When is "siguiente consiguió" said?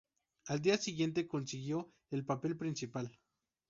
0.79-1.91